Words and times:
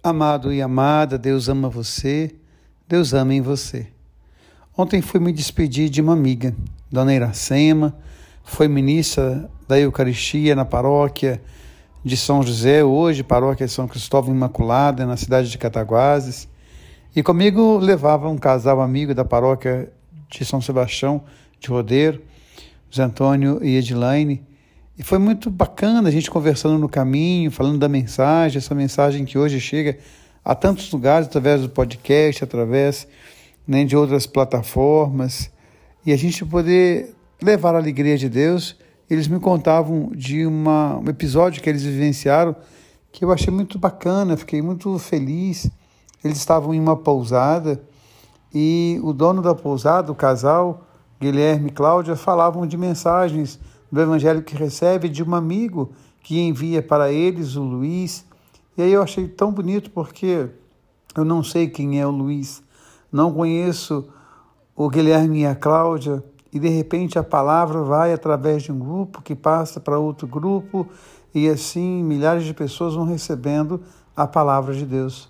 Amado 0.00 0.52
e 0.52 0.62
amada, 0.62 1.18
Deus 1.18 1.48
ama 1.48 1.68
você, 1.68 2.32
Deus 2.86 3.12
ama 3.12 3.34
em 3.34 3.40
você. 3.40 3.88
Ontem 4.76 5.02
fui 5.02 5.18
me 5.18 5.32
despedir 5.32 5.90
de 5.90 6.00
uma 6.00 6.12
amiga, 6.12 6.54
Dona 6.88 7.12
Iracema, 7.12 7.96
foi 8.44 8.68
ministra 8.68 9.50
da 9.66 9.76
Eucaristia 9.76 10.54
na 10.54 10.64
paróquia 10.64 11.42
de 12.04 12.16
São 12.16 12.44
José, 12.44 12.84
hoje 12.84 13.24
paróquia 13.24 13.66
de 13.66 13.72
São 13.72 13.88
Cristóvão 13.88 14.32
Imaculada, 14.32 15.04
na 15.04 15.16
cidade 15.16 15.50
de 15.50 15.58
Cataguases. 15.58 16.48
E 17.14 17.20
comigo 17.20 17.78
levava 17.78 18.28
um 18.28 18.38
casal 18.38 18.80
amigo 18.80 19.12
da 19.12 19.24
paróquia 19.24 19.92
de 20.30 20.44
São 20.44 20.60
Sebastião 20.60 21.24
de 21.58 21.68
Rodeiro, 21.70 22.22
José 22.88 23.02
Antônio 23.02 23.58
e 23.64 23.74
Edilaine, 23.74 24.46
e 24.98 25.02
foi 25.04 25.18
muito 25.18 25.48
bacana 25.48 26.08
a 26.08 26.12
gente 26.12 26.28
conversando 26.28 26.76
no 26.76 26.88
caminho, 26.88 27.52
falando 27.52 27.78
da 27.78 27.88
mensagem, 27.88 28.58
essa 28.58 28.74
mensagem 28.74 29.24
que 29.24 29.38
hoje 29.38 29.60
chega 29.60 29.96
a 30.44 30.56
tantos 30.56 30.90
lugares 30.90 31.28
através 31.28 31.62
do 31.62 31.68
podcast, 31.68 32.42
através 32.42 33.06
né, 33.66 33.84
de 33.84 33.96
outras 33.96 34.26
plataformas, 34.26 35.50
e 36.04 36.12
a 36.12 36.16
gente 36.16 36.44
poder 36.44 37.14
levar 37.40 37.76
a 37.76 37.78
alegria 37.78 38.18
de 38.18 38.28
Deus. 38.28 38.74
Eles 39.08 39.28
me 39.28 39.38
contavam 39.38 40.10
de 40.14 40.44
uma, 40.44 40.98
um 40.98 41.08
episódio 41.08 41.62
que 41.62 41.70
eles 41.70 41.84
vivenciaram 41.84 42.56
que 43.12 43.24
eu 43.24 43.32
achei 43.32 43.52
muito 43.52 43.78
bacana, 43.78 44.36
fiquei 44.36 44.60
muito 44.60 44.98
feliz. 44.98 45.70
Eles 46.24 46.38
estavam 46.38 46.74
em 46.74 46.80
uma 46.80 46.96
pousada 46.96 47.80
e 48.52 48.98
o 49.02 49.12
dono 49.12 49.42
da 49.42 49.54
pousada, 49.54 50.10
o 50.10 50.14
casal, 50.14 50.84
Guilherme 51.20 51.68
e 51.68 51.72
Cláudia, 51.72 52.16
falavam 52.16 52.66
de 52.66 52.76
mensagens 52.76 53.60
do 53.90 54.00
evangelho 54.00 54.42
que 54.42 54.54
recebe 54.54 55.08
de 55.08 55.22
um 55.22 55.34
amigo 55.34 55.92
que 56.22 56.40
envia 56.40 56.82
para 56.82 57.10
eles, 57.10 57.56
o 57.56 57.62
Luiz. 57.62 58.24
E 58.76 58.82
aí 58.82 58.92
eu 58.92 59.02
achei 59.02 59.26
tão 59.26 59.50
bonito 59.50 59.90
porque 59.90 60.48
eu 61.16 61.24
não 61.24 61.42
sei 61.42 61.68
quem 61.68 62.00
é 62.00 62.06
o 62.06 62.10
Luiz, 62.10 62.62
não 63.10 63.32
conheço 63.32 64.08
o 64.76 64.88
Guilherme 64.88 65.40
e 65.40 65.46
a 65.46 65.54
Cláudia, 65.54 66.22
e 66.52 66.58
de 66.58 66.68
repente 66.68 67.18
a 67.18 67.24
palavra 67.24 67.82
vai 67.82 68.12
através 68.12 68.62
de 68.62 68.70
um 68.70 68.78
grupo 68.78 69.20
que 69.22 69.34
passa 69.34 69.80
para 69.80 69.98
outro 69.98 70.26
grupo, 70.26 70.86
e 71.34 71.48
assim 71.48 72.02
milhares 72.04 72.44
de 72.44 72.54
pessoas 72.54 72.94
vão 72.94 73.04
recebendo 73.04 73.82
a 74.14 74.26
palavra 74.26 74.74
de 74.74 74.86
Deus. 74.86 75.28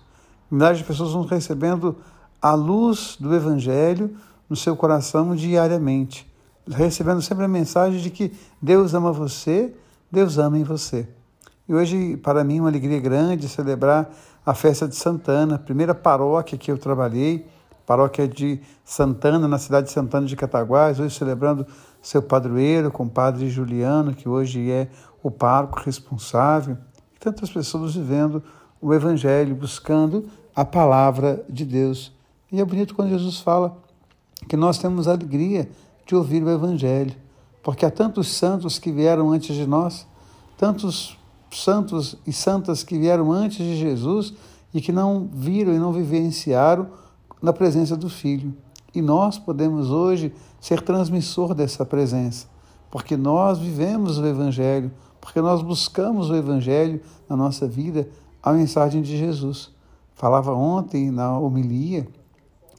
Milhares 0.51 0.77
de 0.77 0.83
pessoas 0.83 1.13
vão 1.13 1.23
recebendo 1.23 1.95
a 2.41 2.53
luz 2.53 3.17
do 3.19 3.33
Evangelho 3.33 4.15
no 4.47 4.55
seu 4.55 4.75
coração 4.75 5.35
diariamente 5.35 6.28
recebendo 6.69 7.21
sempre 7.21 7.45
a 7.45 7.47
mensagem 7.47 7.99
de 7.99 8.09
que 8.09 8.31
Deus 8.61 8.93
ama 8.93 9.11
você, 9.11 9.73
Deus 10.11 10.37
ama 10.37 10.57
em 10.57 10.63
você. 10.63 11.07
E 11.67 11.73
hoje, 11.73 12.17
para 12.17 12.43
mim, 12.43 12.59
uma 12.59 12.69
alegria 12.69 12.99
grande 12.99 13.47
celebrar 13.47 14.09
a 14.45 14.53
festa 14.53 14.87
de 14.87 14.95
Santana, 14.95 15.59
primeira 15.59 15.93
paróquia 15.93 16.57
que 16.57 16.71
eu 16.71 16.77
trabalhei, 16.77 17.45
paróquia 17.85 18.27
de 18.27 18.59
Santana, 18.83 19.47
na 19.47 19.57
cidade 19.57 19.87
de 19.87 19.93
Santana 19.93 20.25
de 20.25 20.35
Cataguás, 20.35 20.99
hoje 20.99 21.15
celebrando 21.15 21.65
seu 22.01 22.21
padroeiro, 22.21 22.91
com 22.91 23.03
o 23.03 23.09
padre 23.09 23.49
Juliano, 23.49 24.13
que 24.13 24.27
hoje 24.27 24.71
é 24.71 24.87
o 25.21 25.29
parco 25.29 25.79
responsável, 25.81 26.77
e 27.15 27.19
tantas 27.19 27.49
pessoas 27.49 27.95
vivendo 27.95 28.41
o 28.81 28.93
Evangelho, 28.93 29.55
buscando 29.55 30.25
a 30.55 30.63
palavra 30.63 31.43
de 31.49 31.65
Deus. 31.65 32.11
E 32.51 32.59
é 32.59 32.65
bonito 32.65 32.95
quando 32.95 33.09
Jesus 33.09 33.39
fala 33.39 33.77
que 34.47 34.55
nós 34.55 34.77
temos 34.77 35.07
alegria 35.07 35.69
de 36.09 36.15
ouvir 36.15 36.41
o 36.41 36.49
Evangelho, 36.49 37.15
porque 37.61 37.85
há 37.85 37.91
tantos 37.91 38.29
santos 38.29 38.79
que 38.79 38.91
vieram 38.91 39.29
antes 39.29 39.55
de 39.55 39.67
nós, 39.67 40.07
tantos 40.57 41.15
santos 41.51 42.17
e 42.25 42.33
santas 42.33 42.81
que 42.81 42.97
vieram 42.97 43.31
antes 43.31 43.57
de 43.57 43.77
Jesus 43.77 44.33
e 44.73 44.81
que 44.81 44.91
não 44.91 45.29
viram 45.31 45.71
e 45.71 45.77
não 45.77 45.93
vivenciaram 45.93 46.87
na 47.39 47.53
presença 47.53 47.95
do 47.95 48.09
Filho. 48.09 48.57
E 48.93 49.03
nós 49.03 49.37
podemos 49.37 49.91
hoje 49.91 50.33
ser 50.59 50.81
transmissor 50.81 51.53
dessa 51.53 51.85
presença, 51.85 52.47
porque 52.89 53.15
nós 53.15 53.59
vivemos 53.59 54.17
o 54.17 54.25
Evangelho, 54.25 54.91
porque 55.21 55.39
nós 55.39 55.61
buscamos 55.61 56.31
o 56.31 56.35
Evangelho 56.35 56.99
na 57.29 57.37
nossa 57.37 57.67
vida, 57.67 58.09
a 58.41 58.51
mensagem 58.51 59.03
de 59.03 59.15
Jesus. 59.15 59.69
Falava 60.15 60.53
ontem 60.53 61.11
na 61.11 61.37
homilia 61.37 62.07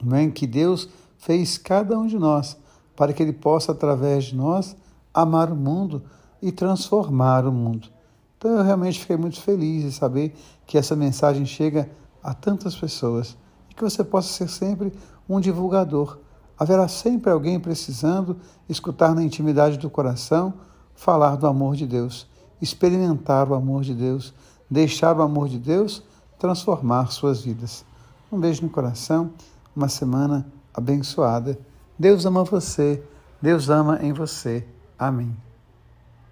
não 0.03 0.17
é, 0.17 0.29
que 0.29 0.49
Deus 0.49 0.89
fez 1.17 1.57
cada 1.57 1.97
um 1.97 2.09
de 2.09 2.19
nós 2.19 2.59
para 3.01 3.15
que 3.15 3.23
Ele 3.23 3.33
possa, 3.33 3.73
através 3.73 4.25
de 4.25 4.37
nós, 4.37 4.77
amar 5.15 5.51
o 5.51 5.57
mundo 5.57 6.03
e 6.43 6.53
transformar 6.53 7.47
o 7.47 7.51
mundo. 7.51 7.89
Então 8.37 8.51
eu 8.51 8.63
realmente 8.63 9.01
fiquei 9.01 9.17
muito 9.17 9.41
feliz 9.41 9.85
de 9.85 9.91
saber 9.91 10.37
que 10.67 10.77
essa 10.77 10.95
mensagem 10.95 11.47
chega 11.47 11.91
a 12.23 12.35
tantas 12.35 12.77
pessoas 12.77 13.39
e 13.71 13.75
que 13.75 13.83
você 13.83 14.05
possa 14.05 14.29
ser 14.29 14.51
sempre 14.51 14.93
um 15.27 15.41
divulgador. 15.41 16.19
Haverá 16.59 16.89
sempre 16.89 17.31
alguém 17.31 17.59
precisando 17.59 18.37
escutar 18.69 19.15
na 19.15 19.23
intimidade 19.23 19.79
do 19.79 19.89
coração 19.89 20.53
falar 20.95 21.37
do 21.37 21.47
amor 21.47 21.77
de 21.77 21.87
Deus, 21.87 22.27
experimentar 22.61 23.49
o 23.51 23.55
amor 23.55 23.81
de 23.83 23.95
Deus, 23.95 24.35
deixar 24.71 25.17
o 25.17 25.23
amor 25.23 25.49
de 25.49 25.59
Deus 25.59 26.03
transformar 26.39 27.11
suas 27.11 27.41
vidas. 27.41 27.83
Um 28.31 28.39
beijo 28.39 28.61
no 28.61 28.69
coração, 28.69 29.31
uma 29.75 29.89
semana 29.89 30.47
abençoada 30.75 31.59
Deus 32.01 32.25
ama 32.25 32.45
você, 32.45 33.03
Deus 33.43 33.69
ama 33.69 33.99
em 34.01 34.11
você. 34.11 34.67
Amém. 34.99 35.37